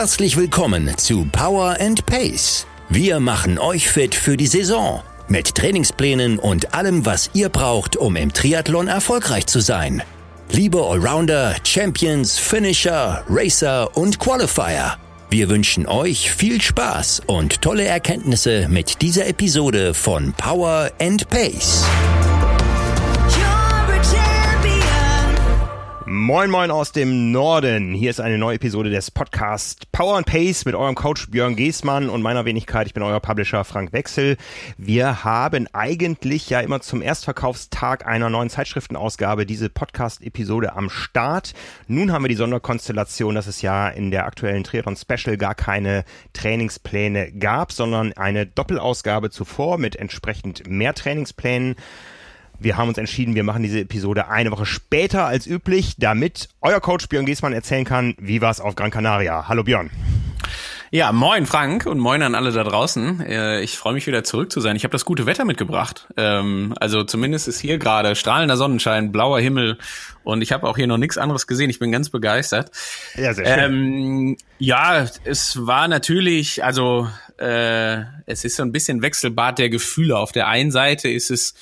[0.00, 2.66] Herzlich willkommen zu Power and Pace.
[2.88, 5.02] Wir machen euch fit für die Saison.
[5.28, 10.02] Mit Trainingsplänen und allem, was ihr braucht, um im Triathlon erfolgreich zu sein.
[10.50, 14.96] Liebe Allrounder, Champions, Finisher, Racer und Qualifier.
[15.28, 21.84] Wir wünschen euch viel Spaß und tolle Erkenntnisse mit dieser Episode von Power and Pace.
[26.12, 27.94] Moin Moin aus dem Norden.
[27.94, 32.08] Hier ist eine neue Episode des Podcasts Power and Pace mit eurem Coach Björn Geßmann
[32.08, 32.88] und meiner Wenigkeit.
[32.88, 34.36] Ich bin euer Publisher Frank Wechsel.
[34.76, 41.52] Wir haben eigentlich ja immer zum Erstverkaufstag einer neuen Zeitschriftenausgabe diese Podcast-Episode am Start.
[41.86, 46.02] Nun haben wir die Sonderkonstellation, dass es ja in der aktuellen Triathlon Special gar keine
[46.32, 51.76] Trainingspläne gab, sondern eine Doppelausgabe zuvor mit entsprechend mehr Trainingsplänen.
[52.62, 56.78] Wir haben uns entschieden, wir machen diese Episode eine Woche später als üblich, damit euer
[56.78, 59.48] Coach Björn Giesmann erzählen kann, wie war es auf Gran Canaria.
[59.48, 59.88] Hallo Björn.
[60.90, 63.20] Ja, moin Frank und moin an alle da draußen.
[63.20, 64.76] Äh, ich freue mich wieder zurück zu sein.
[64.76, 66.08] Ich habe das gute Wetter mitgebracht.
[66.18, 69.78] Ähm, also zumindest ist hier gerade strahlender Sonnenschein, blauer Himmel
[70.22, 71.70] und ich habe auch hier noch nichts anderes gesehen.
[71.70, 72.72] Ich bin ganz begeistert.
[73.14, 73.72] Ja, sehr schön.
[73.72, 80.18] Ähm, ja, es war natürlich, also äh, es ist so ein bisschen Wechselbad der Gefühle.
[80.18, 81.54] Auf der einen Seite ist es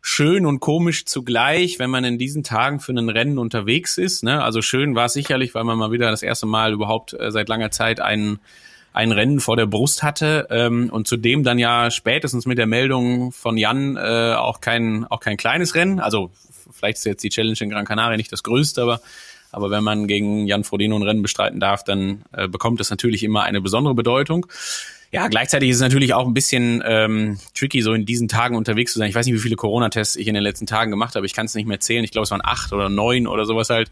[0.00, 4.22] schön und komisch zugleich, wenn man in diesen Tagen für ein Rennen unterwegs ist.
[4.22, 4.42] Ne?
[4.42, 7.48] Also schön war es sicherlich, weil man mal wieder das erste Mal überhaupt äh, seit
[7.48, 8.38] langer Zeit ein,
[8.92, 13.32] ein Rennen vor der Brust hatte ähm, und zudem dann ja spätestens mit der Meldung
[13.32, 16.00] von Jan äh, auch kein auch kein kleines Rennen.
[16.00, 16.30] Also
[16.72, 19.00] vielleicht ist jetzt die Challenge in Gran Canaria nicht das größte, aber
[19.52, 23.22] aber wenn man gegen Jan Frodeno ein Rennen bestreiten darf, dann äh, bekommt das natürlich
[23.24, 24.46] immer eine besondere Bedeutung.
[25.12, 28.92] Ja, gleichzeitig ist es natürlich auch ein bisschen ähm, tricky, so in diesen Tagen unterwegs
[28.92, 29.08] zu sein.
[29.08, 31.26] Ich weiß nicht, wie viele Corona-Tests ich in den letzten Tagen gemacht habe.
[31.26, 32.04] Ich kann es nicht mehr zählen.
[32.04, 33.90] Ich glaube, es waren acht oder neun oder sowas halt.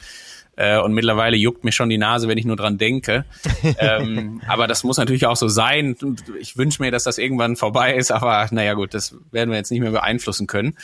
[0.54, 3.24] Äh, und mittlerweile juckt mir schon die Nase, wenn ich nur dran denke.
[3.78, 5.96] ähm, aber das muss natürlich auch so sein.
[6.40, 8.12] Ich wünsche mir, dass das irgendwann vorbei ist.
[8.12, 10.76] Aber naja gut, das werden wir jetzt nicht mehr beeinflussen können.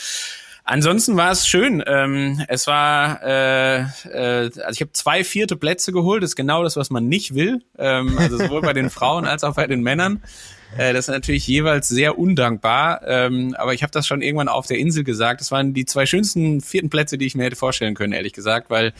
[0.67, 1.85] Ansonsten war es schön.
[1.87, 6.23] Ähm, es war, äh, äh, also ich habe zwei vierte Plätze geholt.
[6.23, 7.63] Das ist genau das, was man nicht will.
[7.79, 10.23] Ähm, also sowohl bei den Frauen als auch bei den Männern.
[10.79, 13.03] Äh, das ist natürlich jeweils sehr undankbar.
[13.07, 15.43] Ähm, aber ich habe das schon irgendwann auf der Insel gesagt.
[15.43, 18.71] Das waren die zwei schönsten vierten Plätze, die ich mir hätte vorstellen können, ehrlich gesagt,
[18.71, 18.95] weil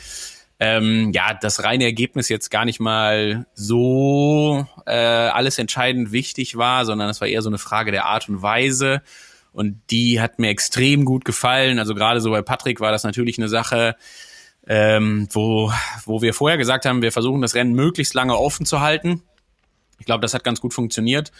[0.61, 6.85] ähm, ja, das reine Ergebnis jetzt gar nicht mal so äh, alles entscheidend wichtig war,
[6.85, 9.01] sondern es war eher so eine Frage der Art und Weise.
[9.55, 11.79] Und die hat mir extrem gut gefallen.
[11.79, 13.95] Also gerade so bei Patrick war das natürlich eine Sache,
[14.67, 15.73] ähm, wo,
[16.05, 19.23] wo wir vorher gesagt haben, wir versuchen das Rennen möglichst lange offen zu halten.
[20.01, 21.31] Ich glaube, das hat ganz gut funktioniert.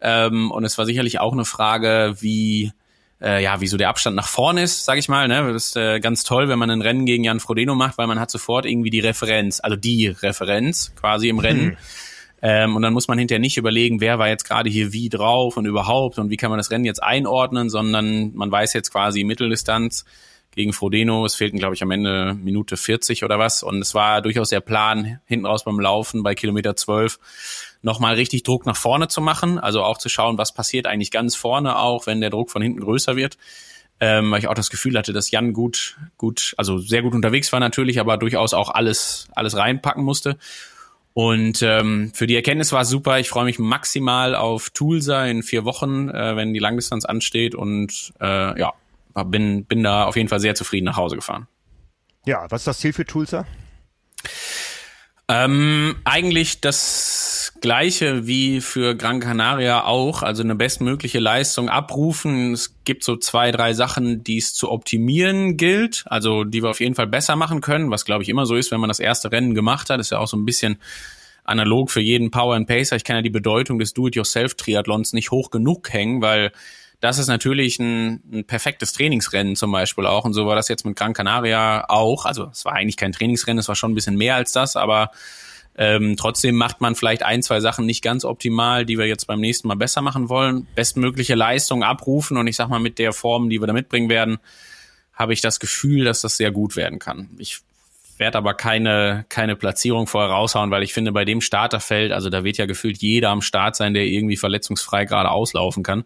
[0.00, 2.72] Ähm, und es war sicherlich auch eine Frage, wie
[3.20, 5.28] äh, ja, wie so der Abstand nach vorne ist, sage ich mal.
[5.28, 5.52] Ne?
[5.52, 8.18] Das ist äh, ganz toll, wenn man ein Rennen gegen Jan Frodeno macht, weil man
[8.18, 11.66] hat sofort irgendwie die Referenz, also die Referenz quasi im Rennen.
[11.66, 11.76] Mhm.
[12.42, 15.56] Ähm, und dann muss man hinterher nicht überlegen, wer war jetzt gerade hier wie drauf
[15.56, 19.24] und überhaupt und wie kann man das Rennen jetzt einordnen, sondern man weiß jetzt quasi
[19.24, 20.04] Mitteldistanz
[20.52, 21.24] gegen Frodeno.
[21.24, 23.62] Es fehlten, glaube ich, am Ende Minute 40 oder was.
[23.62, 27.18] Und es war durchaus der Plan, hinten raus beim Laufen bei Kilometer 12
[27.82, 29.58] nochmal richtig Druck nach vorne zu machen.
[29.58, 32.80] Also auch zu schauen, was passiert eigentlich ganz vorne auch, wenn der Druck von hinten
[32.80, 33.38] größer wird.
[34.02, 37.52] Ähm, weil ich auch das Gefühl hatte, dass Jan gut, gut, also sehr gut unterwegs
[37.52, 40.38] war natürlich, aber durchaus auch alles, alles reinpacken musste.
[41.12, 43.18] Und ähm, für die Erkenntnis war es super.
[43.18, 47.54] Ich freue mich maximal auf Toolsa in vier Wochen, äh, wenn die Langdistanz ansteht.
[47.54, 48.72] Und äh, ja,
[49.24, 51.48] bin, bin da auf jeden Fall sehr zufrieden nach Hause gefahren.
[52.26, 53.46] Ja, was ist das Ziel für Toolsa?
[55.32, 62.52] Ähm, eigentlich das gleiche wie für Gran Canaria auch, also eine bestmögliche Leistung abrufen.
[62.52, 66.80] Es gibt so zwei, drei Sachen, die es zu optimieren gilt, also die wir auf
[66.80, 69.30] jeden Fall besser machen können, was glaube ich immer so ist, wenn man das erste
[69.30, 70.80] Rennen gemacht hat, ist ja auch so ein bisschen
[71.44, 72.96] analog für jeden Power and Pacer.
[72.96, 76.50] Ich kann ja die Bedeutung des Do-it-yourself-Triathlons nicht hoch genug hängen, weil
[77.00, 80.24] das ist natürlich ein, ein perfektes Trainingsrennen zum Beispiel auch.
[80.24, 82.26] Und so war das jetzt mit Gran Canaria auch.
[82.26, 85.10] Also es war eigentlich kein Trainingsrennen, es war schon ein bisschen mehr als das, aber
[85.78, 89.40] ähm, trotzdem macht man vielleicht ein, zwei Sachen nicht ganz optimal, die wir jetzt beim
[89.40, 90.66] nächsten Mal besser machen wollen.
[90.74, 94.38] Bestmögliche Leistung abrufen und ich sag mal mit der Form, die wir da mitbringen werden,
[95.14, 97.30] habe ich das Gefühl, dass das sehr gut werden kann.
[97.38, 97.60] Ich
[98.18, 102.44] werde aber keine, keine Platzierung vorher raushauen, weil ich finde, bei dem Starterfeld, also da
[102.44, 106.04] wird ja gefühlt jeder am Start sein, der irgendwie verletzungsfrei gerade auslaufen kann.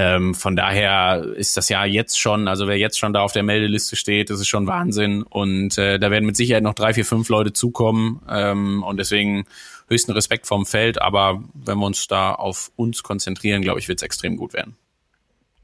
[0.00, 3.42] Ähm, von daher ist das ja jetzt schon, also wer jetzt schon da auf der
[3.42, 5.24] Meldeliste steht, das ist schon Wahnsinn.
[5.24, 8.22] Und äh, da werden mit Sicherheit noch drei, vier, fünf Leute zukommen.
[8.30, 9.44] Ähm, und deswegen
[9.88, 11.02] höchsten Respekt vom Feld.
[11.02, 14.76] Aber wenn wir uns da auf uns konzentrieren, glaube ich, wird es extrem gut werden.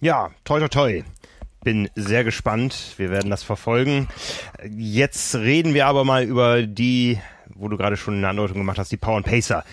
[0.00, 1.04] Ja, toi, toi, toi
[1.62, 2.94] bin sehr gespannt.
[2.96, 4.08] Wir werden das verfolgen.
[4.68, 7.20] Jetzt reden wir aber mal über die
[7.54, 9.64] wo du gerade schon eine Andeutung gemacht hast, die Power and Pacer.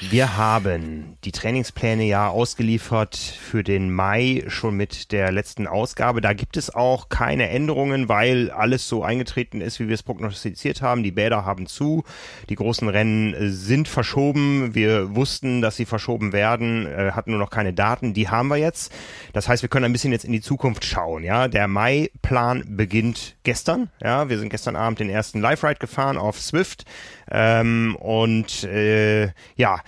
[0.00, 6.20] Wir haben die Trainingspläne ja ausgeliefert für den Mai schon mit der letzten Ausgabe.
[6.20, 10.82] Da gibt es auch keine Änderungen, weil alles so eingetreten ist, wie wir es prognostiziert
[10.82, 11.02] haben.
[11.02, 12.04] Die Bäder haben zu,
[12.48, 14.76] die großen Rennen sind verschoben.
[14.76, 18.14] Wir wussten, dass sie verschoben werden, äh, hatten nur noch keine Daten.
[18.14, 18.92] Die haben wir jetzt.
[19.32, 21.24] Das heißt, wir können ein bisschen jetzt in die Zukunft schauen.
[21.24, 23.90] Ja, der Mai-Plan beginnt gestern.
[24.00, 26.84] Ja, wir sind gestern Abend den ersten Live-Ride gefahren auf Swift
[27.30, 29.80] ähm, und äh, ja,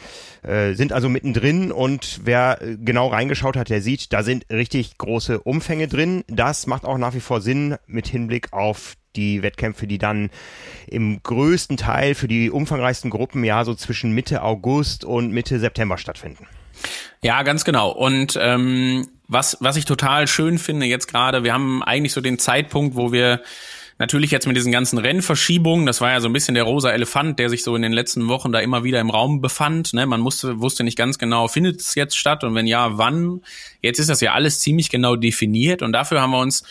[0.43, 5.41] äh, sind also mittendrin und wer genau reingeschaut hat, der sieht, da sind richtig große
[5.41, 6.25] Umfänge drin.
[6.29, 10.31] Das macht auch nach wie vor Sinn mit Hinblick auf die Wettkämpfe, die dann
[10.87, 15.99] im größten Teil für die umfangreichsten Gruppen ja so zwischen Mitte August und Mitte September
[15.99, 16.47] stattfinden.
[17.23, 17.91] Ja, ganz genau.
[17.91, 22.39] Und ähm, was, was ich total schön finde jetzt gerade, wir haben eigentlich so den
[22.39, 23.43] Zeitpunkt, wo wir
[24.01, 27.39] Natürlich jetzt mit diesen ganzen Rennverschiebungen, das war ja so ein bisschen der rosa Elefant,
[27.39, 29.93] der sich so in den letzten Wochen da immer wieder im Raum befand.
[29.93, 30.07] Ne?
[30.07, 33.43] Man musste, wusste nicht ganz genau, findet es jetzt statt und wenn ja, wann.
[33.83, 36.63] Jetzt ist das ja alles ziemlich genau definiert und dafür haben wir uns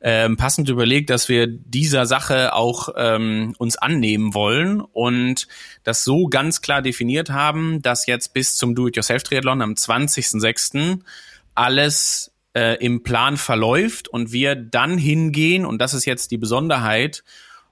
[0.00, 5.46] ähm, passend überlegt, dass wir dieser Sache auch ähm, uns annehmen wollen und
[5.84, 11.00] das so ganz klar definiert haben, dass jetzt bis zum Do-it-yourself-Triathlon am 20.06.
[11.54, 17.24] alles äh, im Plan verläuft und wir dann hingehen, und das ist jetzt die Besonderheit,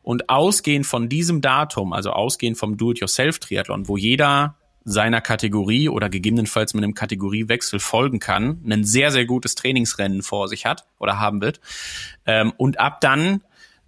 [0.03, 6.73] und ausgehend von diesem Datum, also ausgehend vom Do-it-yourself-Triathlon, wo jeder seiner Kategorie oder gegebenenfalls
[6.73, 11.41] mit einem Kategoriewechsel folgen kann, ein sehr, sehr gutes Trainingsrennen vor sich hat oder haben
[11.41, 11.61] wird.
[12.25, 13.43] Ähm, und ab dann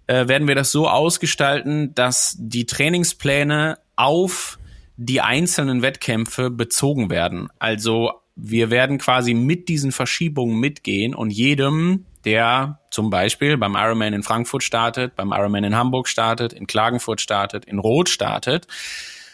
[0.07, 4.59] äh, werden wir das so ausgestalten, dass die Trainingspläne auf
[4.97, 7.47] die einzelnen Wettkämpfe bezogen werden.
[7.59, 14.13] Also wir werden quasi mit diesen Verschiebungen mitgehen und jedem, der zum Beispiel beim Ironman
[14.13, 18.67] in Frankfurt startet, beim Ironman in Hamburg startet, in Klagenfurt startet, in Rot startet,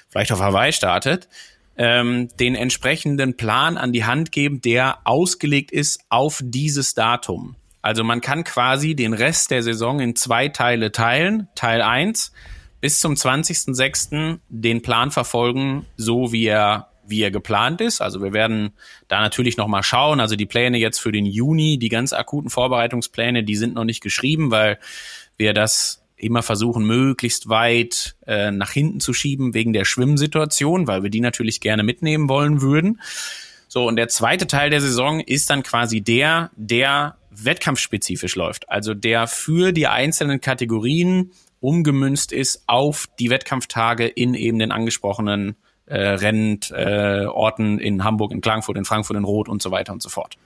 [0.09, 1.27] vielleicht auf Hawaii startet,
[1.77, 7.55] ähm, den entsprechenden Plan an die Hand geben, der ausgelegt ist auf dieses Datum.
[7.81, 11.49] Also man kann quasi den Rest der Saison in zwei Teile teilen.
[11.53, 12.31] Teil eins
[12.81, 14.39] bis zum 20.06.
[14.49, 18.01] den Plan verfolgen, so wie er wie er geplant ist.
[18.01, 18.71] Also wir werden
[19.07, 20.19] da natürlich noch mal schauen.
[20.19, 24.01] Also die Pläne jetzt für den Juni, die ganz akuten Vorbereitungspläne, die sind noch nicht
[24.01, 24.79] geschrieben, weil
[25.37, 31.03] wir das immer versuchen, möglichst weit äh, nach hinten zu schieben wegen der Schwimmsituation, weil
[31.03, 33.01] wir die natürlich gerne mitnehmen wollen würden.
[33.67, 38.69] So, und der zweite Teil der Saison ist dann quasi der, der wettkampfspezifisch läuft.
[38.69, 45.55] Also der für die einzelnen Kategorien umgemünzt ist auf die Wettkampftage in eben den angesprochenen
[45.85, 50.01] äh, Rennorten äh, in Hamburg, in Klagenfurt, in Frankfurt, in Rot und so weiter und
[50.01, 50.37] so fort.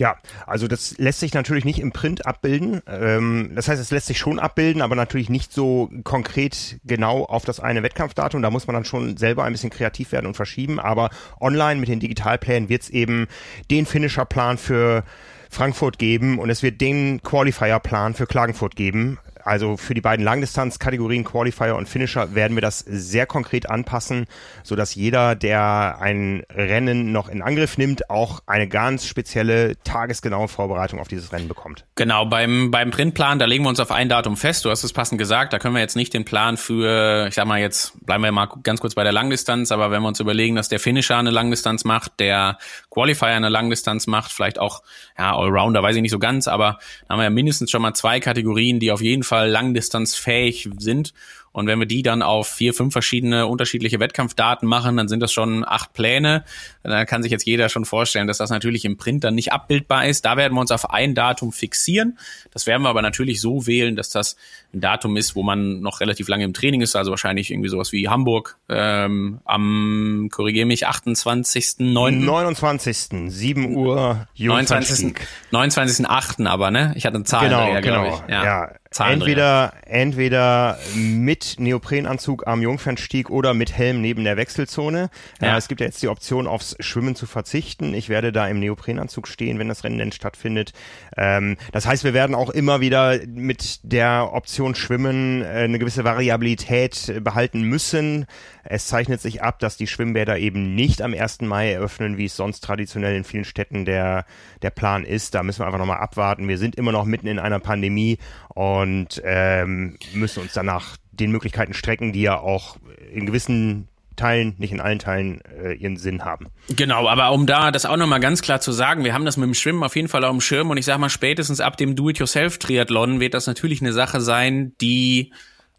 [0.00, 0.16] Ja,
[0.46, 2.80] also das lässt sich natürlich nicht im Print abbilden.
[2.86, 7.44] Ähm, das heißt, es lässt sich schon abbilden, aber natürlich nicht so konkret genau auf
[7.44, 8.40] das eine Wettkampfdatum.
[8.40, 10.80] Da muss man dann schon selber ein bisschen kreativ werden und verschieben.
[10.80, 13.26] Aber online mit den Digitalplänen wird es eben
[13.70, 15.04] den Finisher-Plan für
[15.50, 19.18] Frankfurt geben und es wird den Qualifier-Plan für Klagenfurt geben
[19.50, 24.26] also für die beiden Langdistanzkategorien Qualifier und Finisher werden wir das sehr konkret anpassen,
[24.62, 30.46] so dass jeder, der ein Rennen noch in Angriff nimmt, auch eine ganz spezielle tagesgenaue
[30.46, 31.84] Vorbereitung auf dieses Rennen bekommt.
[31.96, 34.64] Genau, beim, beim Printplan, da legen wir uns auf ein Datum fest.
[34.64, 37.46] Du hast es passend gesagt, da können wir jetzt nicht den Plan für, ich sag
[37.46, 40.54] mal jetzt, bleiben wir mal ganz kurz bei der Langdistanz, aber wenn wir uns überlegen,
[40.54, 42.56] dass der Finisher eine Langdistanz macht, der
[42.88, 44.84] Qualifier eine Langdistanz macht, vielleicht auch,
[45.18, 46.78] ja, Allrounder weiß ich nicht so ganz, aber
[47.08, 51.12] da haben wir ja mindestens schon mal zwei Kategorien, die auf jeden Fall langdistanzfähig sind.
[51.52, 55.32] Und wenn wir die dann auf vier, fünf verschiedene unterschiedliche Wettkampfdaten machen, dann sind das
[55.32, 56.44] schon acht Pläne.
[56.84, 60.06] Dann kann sich jetzt jeder schon vorstellen, dass das natürlich im Print dann nicht abbildbar
[60.06, 60.24] ist.
[60.24, 62.18] Da werden wir uns auf ein Datum fixieren.
[62.52, 64.36] Das werden wir aber natürlich so wählen, dass das
[64.72, 66.94] ein Datum ist, wo man noch relativ lange im Training ist.
[66.94, 72.10] Also wahrscheinlich irgendwie sowas wie Hamburg ähm, am, korrigiere mich, 28.9.
[72.10, 72.96] 29.
[73.28, 74.28] 7 Uhr.
[74.38, 75.14] 29.
[75.50, 76.46] 29.8.
[76.46, 76.92] aber, ne?
[76.94, 78.24] Ich hatte eine Zahl genau, genau.
[78.28, 78.44] Ja.
[78.44, 78.68] ja.
[78.98, 85.10] Entweder, entweder mit Neoprenanzug am Jungfernstieg oder mit Helm neben der Wechselzone.
[85.40, 85.54] Ja.
[85.54, 87.94] Äh, es gibt ja jetzt die Option, aufs Schwimmen zu verzichten.
[87.94, 90.72] Ich werde da im Neoprenanzug stehen, wenn das Rennen denn stattfindet.
[91.16, 96.02] Ähm, das heißt, wir werden auch immer wieder mit der Option Schwimmen äh, eine gewisse
[96.02, 98.26] Variabilität behalten müssen.
[98.70, 101.40] Es zeichnet sich ab, dass die Schwimmbäder eben nicht am 1.
[101.40, 104.24] Mai eröffnen, wie es sonst traditionell in vielen Städten der,
[104.62, 105.34] der Plan ist.
[105.34, 106.46] Da müssen wir einfach nochmal abwarten.
[106.46, 108.18] Wir sind immer noch mitten in einer Pandemie
[108.54, 112.76] und ähm, müssen uns danach den Möglichkeiten strecken, die ja auch
[113.12, 116.46] in gewissen Teilen, nicht in allen Teilen äh, ihren Sinn haben.
[116.68, 119.48] Genau, aber um da das auch nochmal ganz klar zu sagen, wir haben das mit
[119.48, 121.96] dem Schwimmen auf jeden Fall auf dem Schirm und ich sag mal, spätestens ab dem
[121.96, 125.32] Do-it-yourself-Triathlon wird das natürlich eine Sache sein, die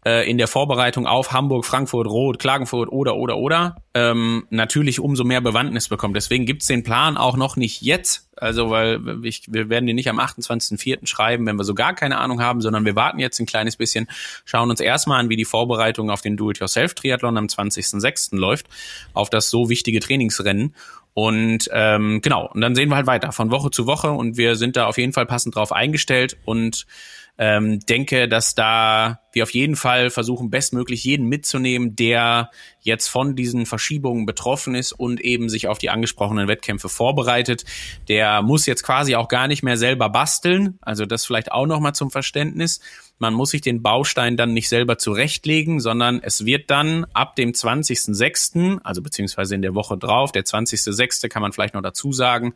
[0.04, 5.24] äh, in der Vorbereitung auf Hamburg, Frankfurt, Rot, Klagenfurt oder oder oder ähm, natürlich umso
[5.24, 6.16] mehr Bewandtnis bekommt.
[6.16, 10.08] Deswegen gibt's den Plan auch noch nicht jetzt, also weil ich, wir werden den nicht
[10.08, 11.06] am 28.04.
[11.06, 14.08] schreiben, wenn wir so gar keine Ahnung haben, sondern wir warten jetzt ein kleines bisschen,
[14.44, 18.36] schauen uns erstmal an, wie die Vorbereitung auf den Do-it-yourself-Triathlon am 20.06.
[18.36, 18.66] läuft,
[19.14, 20.74] auf das so wichtige Trainingsrennen.
[21.14, 24.56] Und ähm, genau, und dann sehen wir halt weiter von Woche zu Woche und wir
[24.56, 26.86] sind da auf jeden Fall passend drauf eingestellt und
[27.38, 33.34] ähm, denke, dass da wir auf jeden Fall versuchen, bestmöglich jeden mitzunehmen, der jetzt von
[33.34, 37.64] diesen Verschiebungen betroffen ist und eben sich auf die angesprochenen Wettkämpfe vorbereitet.
[38.08, 40.78] Der muss jetzt quasi auch gar nicht mehr selber basteln.
[40.82, 42.80] Also das vielleicht auch nochmal zum Verständnis.
[43.22, 47.52] Man muss sich den Baustein dann nicht selber zurechtlegen, sondern es wird dann ab dem
[47.52, 51.28] 20.06., also beziehungsweise in der Woche drauf, der 20.06.
[51.28, 52.52] kann man vielleicht noch dazu sagen,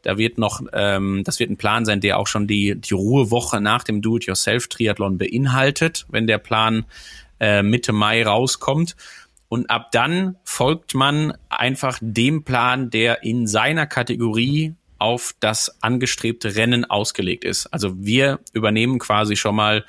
[0.00, 3.60] da wird noch, ähm, das wird ein Plan sein, der auch schon die, die Ruhewoche
[3.60, 6.86] nach dem Do-it-yourself-Triathlon beinhaltet, wenn der Plan
[7.38, 8.96] äh, Mitte Mai rauskommt.
[9.50, 16.56] Und ab dann folgt man einfach dem Plan, der in seiner Kategorie auf das angestrebte
[16.56, 17.66] Rennen ausgelegt ist.
[17.66, 19.84] Also wir übernehmen quasi schon mal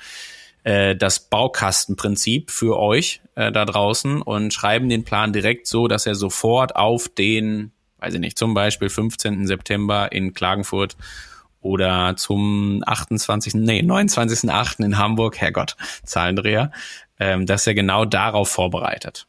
[0.64, 6.06] äh, das Baukastenprinzip für euch äh, da draußen und schreiben den Plan direkt so, dass
[6.06, 9.46] er sofort auf den weiß ich nicht, zum Beispiel 15.
[9.46, 10.96] September in Klagenfurt
[11.60, 14.84] oder zum 28., nee, 29.8.
[14.84, 16.70] in Hamburg, Herrgott, Zahlendreher,
[17.18, 19.26] ähm, dass er genau darauf vorbereitet.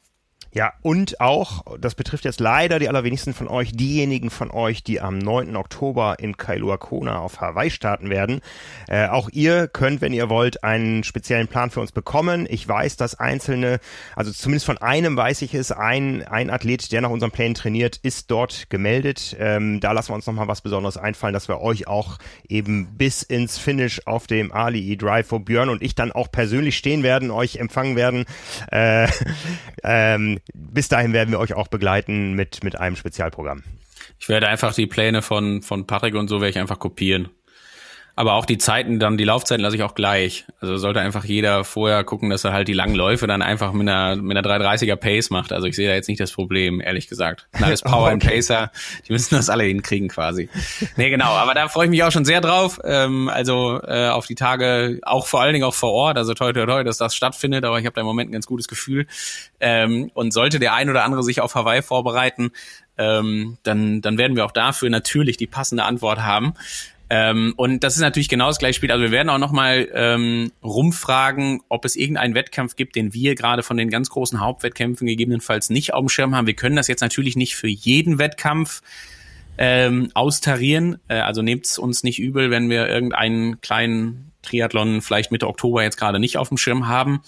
[0.51, 4.99] Ja, und auch, das betrifft jetzt leider die allerwenigsten von euch, diejenigen von euch, die
[4.99, 5.55] am 9.
[5.55, 8.41] Oktober in Kailua Kona auf Hawaii starten werden.
[8.87, 12.47] Äh, auch ihr könnt, wenn ihr wollt, einen speziellen Plan für uns bekommen.
[12.49, 13.79] Ich weiß, dass einzelne,
[14.15, 17.97] also zumindest von einem weiß ich es, ein, ein Athlet, der nach unserem Plan trainiert,
[17.97, 19.37] ist dort gemeldet.
[19.39, 23.21] Ähm, da lassen wir uns nochmal was Besonderes einfallen, dass wir euch auch eben bis
[23.21, 27.29] ins Finish auf dem Ali Drive, wo Björn und ich dann auch persönlich stehen werden,
[27.29, 28.25] euch empfangen werden.
[28.71, 29.07] Äh,
[29.83, 33.63] ähm, bis dahin werden wir euch auch begleiten mit, mit einem Spezialprogramm.
[34.19, 37.29] Ich werde einfach die Pläne von, von Patrick und so werde ich einfach kopieren.
[38.19, 40.43] Aber auch die Zeiten, dann die Laufzeiten lasse ich auch gleich.
[40.59, 43.87] Also sollte einfach jeder vorher gucken, dass er halt die langen Läufe dann einfach mit
[43.87, 45.53] einer, mit einer 330er Pace macht.
[45.53, 47.47] Also ich sehe da jetzt nicht das Problem, ehrlich gesagt.
[47.53, 48.11] Alles Power okay.
[48.11, 48.71] and Pacer,
[49.07, 50.49] die müssen das alle hinkriegen quasi.
[50.97, 51.29] Nee, genau.
[51.29, 52.81] Aber da freue ich mich auch schon sehr drauf.
[52.83, 56.17] Ähm, also äh, auf die Tage, auch vor allen Dingen auch vor Ort.
[56.17, 57.63] Also toi toi toi, dass das stattfindet.
[57.63, 59.07] Aber ich habe da im Moment ein ganz gutes Gefühl.
[59.61, 62.51] Ähm, und sollte der ein oder andere sich auf Hawaii vorbereiten,
[62.97, 66.53] ähm, dann, dann werden wir auch dafür natürlich die passende Antwort haben.
[67.09, 68.91] Ähm, und das ist natürlich genau das gleiche Spiel.
[68.91, 73.63] Also wir werden auch nochmal ähm, rumfragen, ob es irgendeinen Wettkampf gibt, den wir gerade
[73.63, 76.45] von den ganz großen Hauptwettkämpfen gegebenenfalls nicht auf dem Schirm haben.
[76.45, 78.81] Wir können das jetzt natürlich nicht für jeden Wettkampf
[79.57, 80.99] ähm, austarieren.
[81.07, 85.83] Äh, also nehmt es uns nicht übel, wenn wir irgendeinen kleinen Triathlon vielleicht Mitte Oktober
[85.83, 87.21] jetzt gerade nicht auf dem Schirm haben.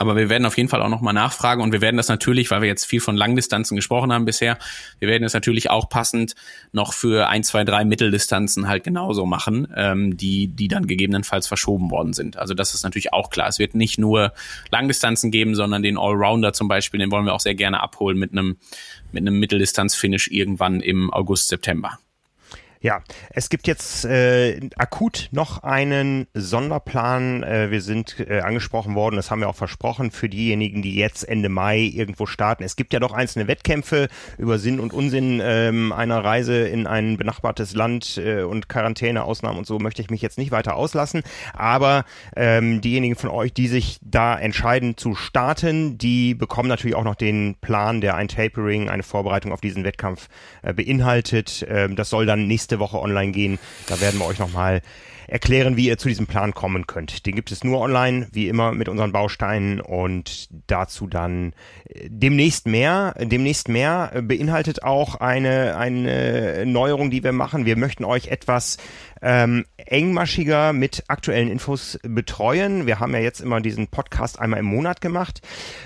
[0.00, 2.62] Aber wir werden auf jeden Fall auch nochmal nachfragen und wir werden das natürlich, weil
[2.62, 4.56] wir jetzt viel von Langdistanzen gesprochen haben bisher,
[4.98, 6.34] wir werden es natürlich auch passend
[6.72, 11.90] noch für ein, zwei, drei Mitteldistanzen halt genauso machen, ähm, die, die dann gegebenenfalls verschoben
[11.90, 12.38] worden sind.
[12.38, 13.48] Also das ist natürlich auch klar.
[13.48, 14.32] Es wird nicht nur
[14.70, 18.32] Langdistanzen geben, sondern den Allrounder zum Beispiel, den wollen wir auch sehr gerne abholen mit
[18.32, 18.56] einem,
[19.12, 21.98] mit einem Mitteldistanz-Finish irgendwann im August, September.
[22.82, 27.42] Ja, es gibt jetzt äh, akut noch einen Sonderplan.
[27.42, 31.28] Äh, wir sind äh, angesprochen worden, das haben wir auch versprochen, für diejenigen, die jetzt
[31.28, 32.64] Ende Mai irgendwo starten.
[32.64, 34.08] Es gibt ja doch einzelne Wettkämpfe
[34.38, 39.66] über Sinn und Unsinn ähm, einer Reise in ein benachbartes Land äh, und Quarantäneausnahmen und
[39.66, 41.22] so möchte ich mich jetzt nicht weiter auslassen.
[41.52, 47.04] Aber ähm, diejenigen von euch, die sich da entscheiden zu starten, die bekommen natürlich auch
[47.04, 50.28] noch den Plan, der ein Tapering, eine Vorbereitung auf diesen Wettkampf
[50.62, 51.66] äh, beinhaltet.
[51.68, 53.58] Ähm, das soll dann nächste nächste Woche online gehen.
[53.88, 54.80] Da werden wir euch nochmal
[55.26, 57.24] erklären, wie ihr zu diesem Plan kommen könnt.
[57.26, 61.52] Den gibt es nur online, wie immer mit unseren Bausteinen und dazu dann
[61.88, 63.14] äh, demnächst mehr.
[63.20, 67.64] Demnächst mehr beinhaltet auch eine, eine Neuerung, die wir machen.
[67.64, 68.78] Wir möchten euch etwas
[69.22, 72.86] ähm, engmaschiger mit aktuellen Infos betreuen.
[72.86, 75.40] Wir haben ja jetzt immer diesen Podcast einmal im Monat gemacht.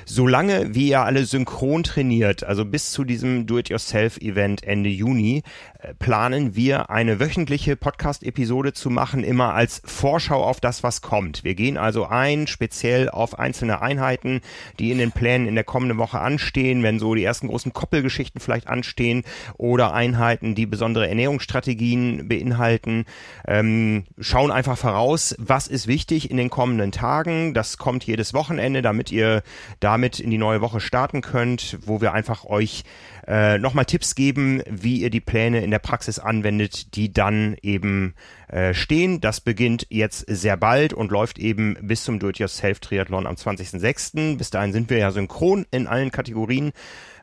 [0.05, 5.43] Solange wie ihr alle synchron trainiert, also bis zu diesem Do-it-yourself-Event Ende Juni,
[5.79, 11.45] äh, planen wir eine wöchentliche Podcast-Episode zu machen, immer als Vorschau auf das, was kommt.
[11.45, 14.41] Wir gehen also ein, speziell auf einzelne Einheiten,
[14.79, 18.41] die in den Plänen in der kommenden Woche anstehen, wenn so die ersten großen Koppelgeschichten
[18.41, 19.25] vielleicht anstehen
[19.57, 23.07] oder Einheiten, die besondere Ernährungsstrategien beinhalten
[23.47, 27.55] ähm, schauen einfach voraus, was ist wichtig in den kommenden Tagen.
[27.55, 29.43] Das kommt jedes Wochenende, damit ihr
[29.81, 32.85] damit in die neue Woche starten könnt, wo wir einfach euch
[33.27, 38.15] äh, nochmal Tipps geben, wie ihr die Pläne in der Praxis anwendet, die dann eben
[38.49, 39.21] äh, stehen.
[39.21, 44.37] Das beginnt jetzt sehr bald und läuft eben bis zum Do-it-yourself-Triathlon am 20.06.
[44.37, 46.73] Bis dahin sind wir ja synchron in allen Kategorien.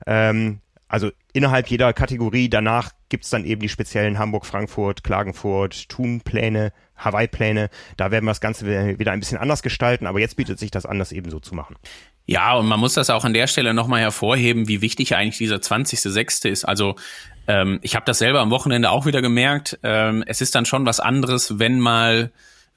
[0.08, 2.50] Ähm, also innerhalb jeder Kategorie.
[2.50, 7.70] Danach gibt's dann eben die speziellen Hamburg, Frankfurt, Klagenfurt, Thun-Pläne, Hawaii-Pläne.
[7.98, 8.66] Da werden wir das Ganze
[8.98, 11.54] wieder ein bisschen anders gestalten, aber jetzt bietet sich das an, das eben so zu
[11.54, 11.76] machen.
[12.26, 15.58] Ja, und man muss das auch an der Stelle nochmal hervorheben, wie wichtig eigentlich dieser
[15.58, 16.48] 20.06.
[16.48, 16.66] ist.
[16.66, 16.96] Also
[17.48, 19.80] ähm, ich habe das selber am Wochenende auch wieder gemerkt.
[19.84, 22.32] Ähm, es ist dann schon was anderes, wenn mal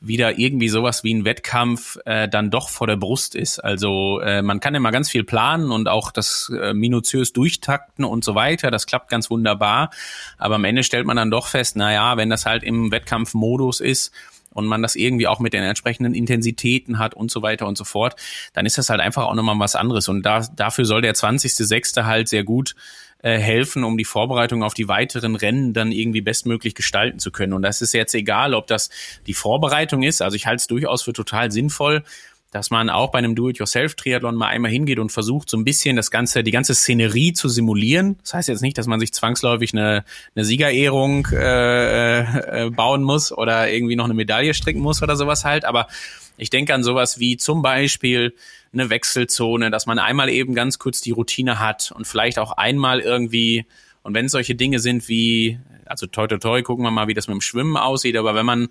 [0.07, 3.59] wieder irgendwie sowas wie ein Wettkampf äh, dann doch vor der Brust ist.
[3.59, 8.25] Also äh, man kann immer ganz viel planen und auch das äh, minutiös durchtakten und
[8.25, 8.71] so weiter.
[8.71, 9.91] Das klappt ganz wunderbar.
[10.39, 13.81] Aber am Ende stellt man dann doch fest, na ja, wenn das halt im Wettkampfmodus
[13.81, 14.13] ist,
[14.55, 17.85] und man das irgendwie auch mit den entsprechenden Intensitäten hat und so weiter und so
[17.85, 18.15] fort,
[18.55, 20.09] dann ist das halt einfach auch nochmal was anderes.
[20.09, 22.05] Und da, dafür soll der 20.06.
[22.05, 22.75] halt sehr gut
[23.25, 27.54] äh, helfen, um die Vorbereitung auf die weiteren Rennen dann irgendwie bestmöglich gestalten zu können.
[27.54, 28.90] Und das ist jetzt egal, ob das
[29.26, 30.21] die Vorbereitung ist.
[30.21, 32.04] Also ich halte es durchaus für total sinnvoll,
[32.50, 36.11] dass man auch bei einem Do-it-yourself-Triathlon mal einmal hingeht und versucht, so ein bisschen das
[36.11, 38.19] ganze, die ganze Szenerie zu simulieren.
[38.21, 40.04] Das heißt jetzt nicht, dass man sich zwangsläufig eine,
[40.37, 45.47] eine Siegerehrung äh, äh, bauen muss oder irgendwie noch eine Medaille stricken muss oder sowas
[45.47, 45.64] halt.
[45.64, 45.88] Aber
[46.37, 48.35] ich denke an sowas wie zum Beispiel
[48.75, 53.00] eine Wechselzone, dass man einmal eben ganz kurz die Routine hat und vielleicht auch einmal
[53.00, 53.66] irgendwie,
[54.02, 57.14] und wenn es solche Dinge sind wie, also toi toi toi, gucken wir mal, wie
[57.14, 58.69] das mit dem Schwimmen aussieht, aber wenn man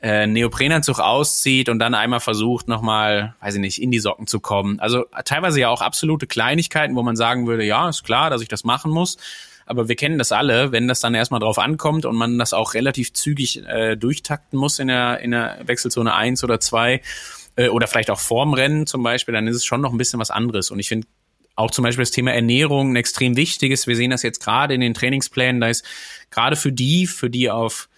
[0.00, 4.40] äh, Neoprenanzug auszieht und dann einmal versucht, nochmal, weiß ich nicht, in die Socken zu
[4.40, 4.78] kommen.
[4.78, 8.48] Also teilweise ja auch absolute Kleinigkeiten, wo man sagen würde, ja, ist klar, dass ich
[8.48, 9.16] das machen muss.
[9.66, 12.72] Aber wir kennen das alle, wenn das dann erstmal drauf ankommt und man das auch
[12.74, 17.02] relativ zügig äh, durchtakten muss in der, in der Wechselzone eins oder zwei
[17.58, 20.20] äh, oder vielleicht auch vorm Rennen zum Beispiel, dann ist es schon noch ein bisschen
[20.20, 20.70] was anderes.
[20.70, 21.08] Und ich finde
[21.56, 23.88] auch zum Beispiel das Thema Ernährung ein extrem wichtiges.
[23.88, 25.60] Wir sehen das jetzt gerade in den Trainingsplänen.
[25.60, 25.84] Da ist
[26.30, 27.88] gerade für die, für die auf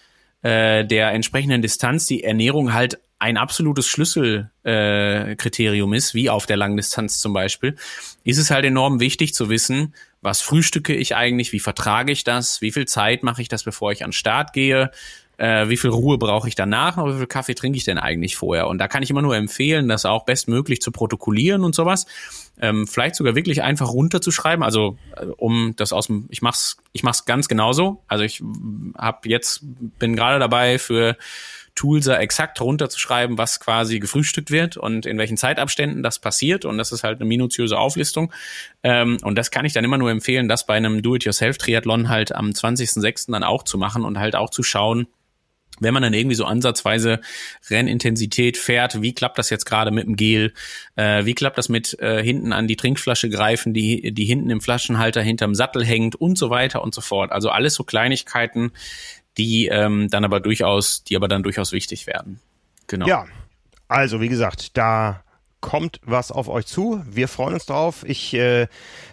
[0.40, 6.56] äh, der entsprechenden Distanz die Ernährung halt ein absolutes Schlüsselkriterium äh, ist, wie auf der
[6.56, 7.76] Langdistanz zum Beispiel,
[8.24, 12.62] ist es halt enorm wichtig zu wissen, was frühstücke ich eigentlich, wie vertrage ich das,
[12.62, 14.90] wie viel Zeit mache ich das, bevor ich an Start gehe,
[15.40, 18.36] äh, wie viel Ruhe brauche ich danach und wie viel Kaffee trinke ich denn eigentlich
[18.36, 18.68] vorher.
[18.68, 22.04] Und da kann ich immer nur empfehlen, das auch bestmöglich zu protokollieren und sowas.
[22.60, 24.62] Ähm, vielleicht sogar wirklich einfach runterzuschreiben.
[24.62, 28.02] Also äh, um das aus dem, ich mach's, ich mach's ganz genauso.
[28.06, 28.42] Also ich
[28.98, 29.60] habe jetzt,
[29.98, 31.16] bin gerade dabei für
[31.74, 36.66] Toolser exakt runterzuschreiben, was quasi gefrühstückt wird und in welchen Zeitabständen das passiert.
[36.66, 38.30] Und das ist halt eine minutiöse Auflistung.
[38.82, 42.50] Ähm, und das kann ich dann immer nur empfehlen, das bei einem Do-it-yourself-Triathlon halt am
[42.50, 43.32] 20.06.
[43.32, 45.06] dann auch zu machen und halt auch zu schauen,
[45.80, 47.20] wenn man dann irgendwie so ansatzweise
[47.68, 50.52] Rennintensität fährt, wie klappt das jetzt gerade mit dem Gel?
[50.96, 54.60] Äh, wie klappt das mit äh, hinten an die Trinkflasche greifen, die, die hinten im
[54.60, 57.32] Flaschenhalter hinterm Sattel hängt und so weiter und so fort.
[57.32, 58.72] Also alles so Kleinigkeiten,
[59.38, 62.40] die ähm, dann aber durchaus, die aber dann durchaus wichtig werden.
[62.86, 63.06] Genau.
[63.06, 63.26] Ja,
[63.88, 65.24] also wie gesagt, da
[65.60, 67.02] kommt was auf euch zu.
[67.08, 68.04] Wir freuen uns drauf.
[68.06, 68.66] Ich, äh,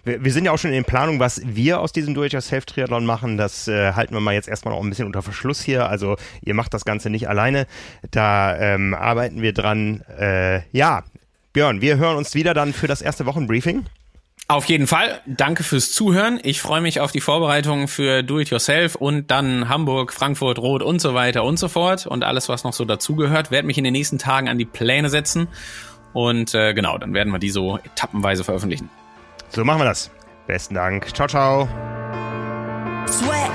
[0.03, 3.37] wir, wir sind ja auch schon in Planung, was wir aus diesem Do-it-yourself-Triathlon machen.
[3.37, 5.89] Das äh, halten wir mal jetzt erstmal noch ein bisschen unter Verschluss hier.
[5.89, 7.67] Also ihr macht das Ganze nicht alleine.
[8.11, 10.01] Da ähm, arbeiten wir dran.
[10.17, 11.03] Äh, ja,
[11.53, 13.85] Björn, wir hören uns wieder dann für das erste Wochenbriefing.
[14.49, 15.19] Auf jeden Fall.
[15.25, 16.39] Danke fürs Zuhören.
[16.41, 20.81] Ich freue mich auf die Vorbereitungen für Do It Yourself und dann Hamburg, Frankfurt, Rot
[20.81, 23.51] und so weiter und so fort und alles, was noch so dazugehört.
[23.51, 25.49] Werde mich in den nächsten Tagen an die Pläne setzen
[26.17, 28.89] und äh, genau, dann werden wir die so etappenweise veröffentlichen.
[29.49, 30.09] So machen wir das.
[30.47, 31.13] Besten Dank.
[31.15, 31.69] Ciao, ciao.
[33.05, 33.46] Sweat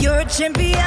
[0.00, 0.78] You're a champion.